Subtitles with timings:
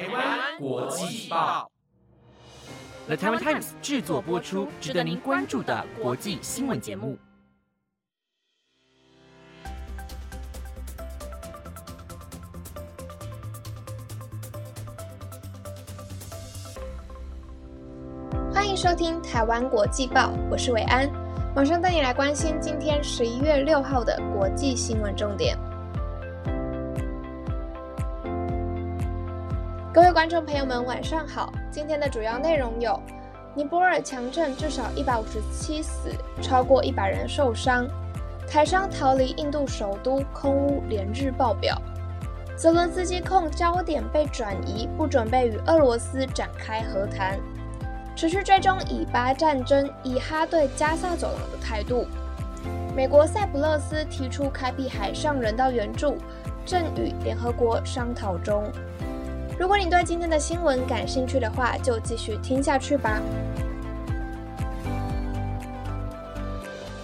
[0.00, 1.70] 台湾国际报
[3.06, 7.18] ，The Taiwan Times 制作播出，值得您关注的国际新闻节目。
[18.50, 21.10] 欢迎收听台湾国际报，我是伟安，
[21.54, 25.58] 马上带你来关心今天十一月六号的国际新闻重点。
[29.92, 31.52] 各位观众朋友们，晚上好。
[31.68, 32.96] 今天的主要内容有：
[33.56, 36.10] 尼泊尔强震，至少一百五十七死，
[36.40, 37.86] 超过一百人受伤；
[38.48, 41.74] 台商逃离印度首都，空屋连日爆表；
[42.56, 47.36] 泽伦斯基控焦点被转移，不准备与俄罗斯展开和谈；
[48.14, 52.06] 持续追踪以巴战争，以哈对加萨走廊的态度；
[52.94, 56.16] 美国塞浦路斯提出开辟海上人道援助，
[56.64, 58.62] 正与联合国商讨中。
[59.60, 63.20] 如果你对今天的新闻感兴趣的话，就继续听下去吧。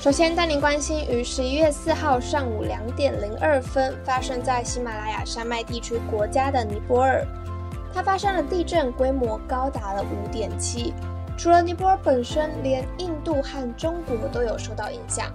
[0.00, 7.27] 首先带您关心于十一月四号上午两点零二分发生在喜马拉雅山脉地区国家的尼泊尔，
[7.92, 10.94] 它发生了地震，规模高达了五点七。
[11.36, 15.31] 除了尼泊尔本身，连印度和中国都有受到影响，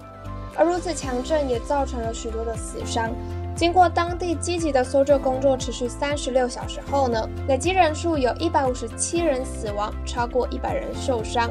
[0.56, 3.12] 而如此强震也造成了许多的死伤。
[3.54, 11.50] 经过当地积极的搜救工作，持续三十六小时后呢，累计人数有一百五十七人死亡，超过一百人受伤，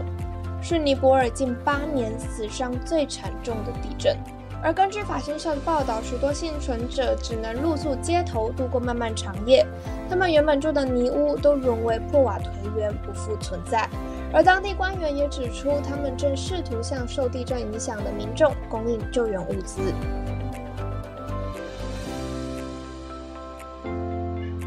[0.61, 4.17] 是尼泊尔近八年死伤最惨重的地震。
[4.63, 9.65] 而根据法新社的报道，许多幸存者只能露宿街头度过漫漫长夜，
[10.07, 13.89] 他们原本住的泥屋都沦为破瓦颓垣，不复存在。
[14.33, 19.81] 而当地官员也指出，他们正试图向受地震影响的民众供应救援物资。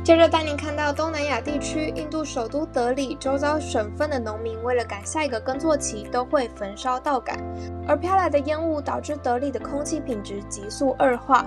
[0.05, 7.39] 接着带您看到东南亚地区，印度首都德里周遭省份的农民为了赶下一个耕作期，都会焚烧稻杆，
[7.89, 11.47] 而飘来的烟雾导致德里的空气品质急速恶化。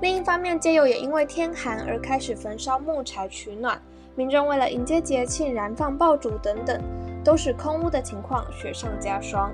[0.00, 3.76] 另一方面，街友也因为天寒而开始焚烧木柴取暖，
[4.14, 6.80] 民众为了迎接节庆燃放爆竹等等，
[7.24, 9.52] 都使空污的情况雪上加霜。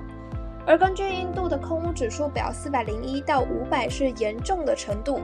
[0.65, 5.19] 而根据印度的空污指数表，四百零一到五百是严重的程度。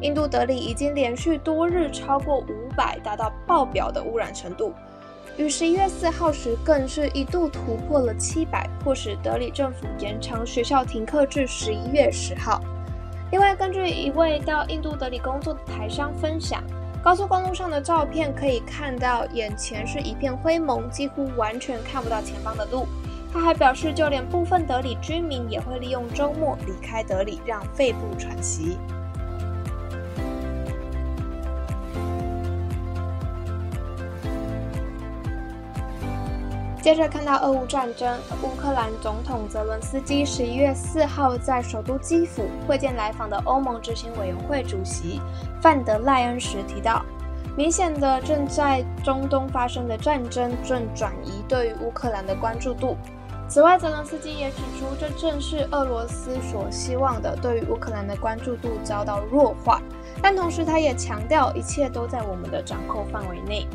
[0.00, 4.72] 印度德里已经连续多日超过五百，达到爆表的污染程度。
[5.36, 12.60] 于十一月四号时，更是一度突破了七百，迫使德里政府延长学校停课至十一月十号。
[13.30, 16.62] 另外，根据一位到印度德里工作的台商分享，
[17.04, 22.86] 高速公路上的照片可以看到，眼前是一片灰蒙，几乎完全看不到前方的路。
[23.32, 28.78] 他还表示，就连部分德里居民也会利用周末离开德里，让肺部喘息。
[36.80, 45.20] 接着看到俄乌战争，乌克兰总统泽伦斯基十一月四号在首都基辅会见来访的欧盟执行委员会主席
[45.60, 47.04] 范德赖恩时提到，
[47.54, 52.96] 明显的正在中东发生的战争正转移对于乌克兰的关注度。
[53.48, 59.80] 此外，泽伦斯基也指出，这正是俄罗斯所希望的，对于乌克兰的关注度遭到弱化。
[60.22, 63.66] 但同时，他也强调，一切都在我们的掌控范围内。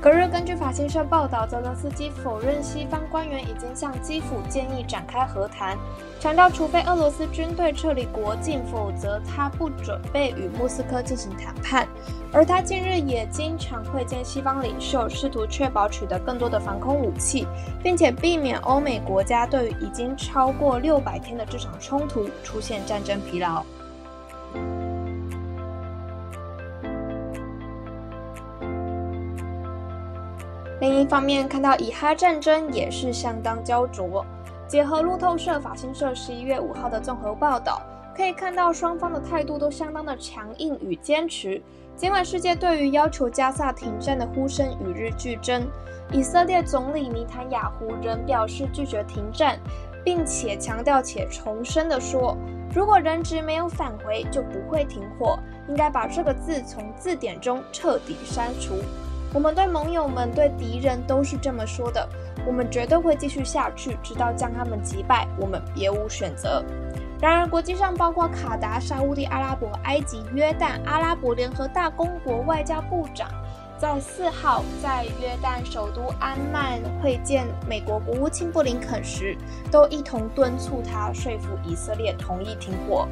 [0.00, 5.78] 隔日，根据法新社报道，泽连斯基否认西方官员已经向基辅建议展开和谈，
[6.18, 11.86] 强调除非俄罗斯军队撤离国境，否则他不准备与莫斯科进行谈判。
[12.32, 17.46] 而他近日也经常会见西方领袖，试图确保取得更多的防空武器，
[17.80, 23.62] 并且避免欧美国家对于已经超过六百天的这场冲突出现战争疲劳。
[30.82, 34.26] 另一方面，看到以哈战争也是相当焦灼。
[34.66, 37.80] 结合路透社、法新社十一月五号的综合报道，
[38.16, 41.62] 可以看到双方的态度都相当的强硬与坚持。
[41.94, 45.68] 尽管世界对于要求加萨停战的呼声与日俱增，
[46.10, 49.56] 以色列总理尼坦雅胡仍表示拒绝停战，
[50.04, 52.36] 并且强调且重申的说，
[52.74, 55.38] 如果人质没有返回，就不会停火，
[55.68, 58.74] 应该把这个字从字典中彻底删除。
[59.34, 62.06] 我们对盟友们、对敌人都是这么说的。
[62.46, 65.26] 我们绝对会继续下去，直到将他们击败。
[65.38, 66.62] 我们别无选择。
[67.20, 73.30] 然而，国际上包括卡达、沙地阿拉伯、埃及、约旦、阿拉伯联合大公国外交部长，
[73.78, 79.36] 在四号在约旦首都安曼会见美国国务卿布林肯时，
[79.70, 83.06] 都一同敦促他说服以色列同意停火。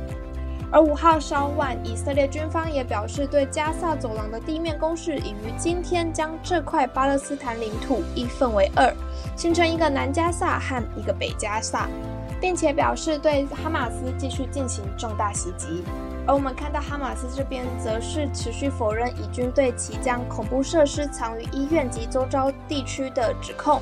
[0.72, 8.94] 而五号稍晚，以色列军方也表示，对加萨走廊的地面攻势已于今天将这块巴勒斯坦领土一分为二，
[9.36, 11.88] 形成一个南加萨和一个北加萨，
[12.40, 15.82] 并且表示对哈马斯继续进行重大袭击。
[16.24, 23.80] 而我们看到哈马斯这边则是持续否认以军对其将恐怖设施藏于医院及周遭地区的指控。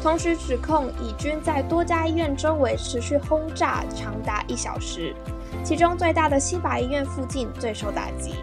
[0.00, 5.14] 同时指控以军在多家医院周围持续轰炸长达一小时，
[5.62, 8.34] 其中最大的西法医院附近最受打击。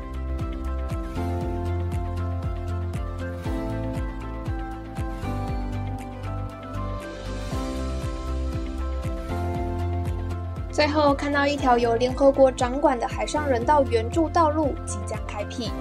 [10.72, 15.72] 最后看到一条由联合国掌管的海上人道援助道路即将开辟。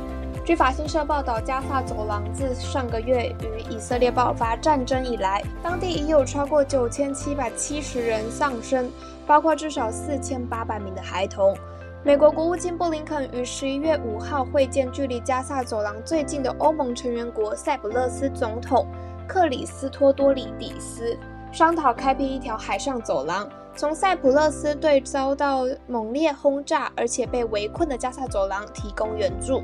[0.45, 8.91] 据法新社报道，加萨走廊自上个月与以色列爆发战争以来，当地已有超过九千七百七十人丧生，
[9.27, 11.57] 包括至少四千八百名的孩童。
[12.03, 18.87] 美国国务卿布林肯于十一月五号会见距离加萨走廊最近的欧盟成员国塞浦路斯总统
[19.27, 21.17] 克里斯托多里底斯，
[21.53, 29.63] 商讨开辟一条海上走廊，从塞浦路斯对遭到猛烈轰炸而且被围困的加萨走廊提供援助。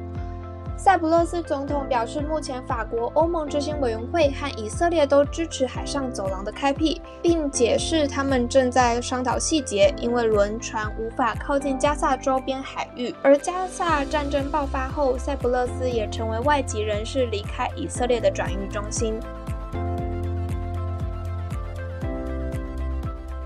[0.83, 13.15] 塞浦路斯总统表示，目前法国、欧盟执行委员会和以色列都支持海上走廊的开辟，并解释他们正在商讨细节，因为轮船无法靠近加萨周边海域。
[13.23, 19.21] 而加萨战争爆发后，塞浦路斯也成为外籍人士离开以色列的转运中心。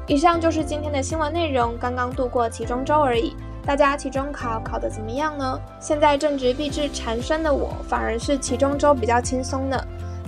[0.07, 3.35] 以上就是今天的新闻内容，刚刚度过其中周而已。
[3.67, 5.59] 大家期中考考得怎么样呢？
[5.81, 9.83] 现在正值毕至缠身的我，反而是期中周比较轻松呢。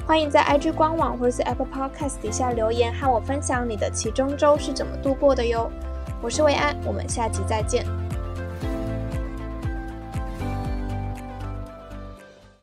[0.07, 5.71] 欢迎在 IG 官网或者是 Apple Podcast 底下留言，和我分享你的期中周是怎么度过的哟。
[6.23, 7.85] 我是薇安，我们下期再见。